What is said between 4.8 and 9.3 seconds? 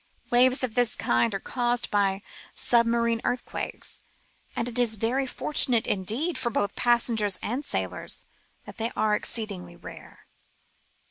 very fortunate, indeed, both for passengers and sailors, that they are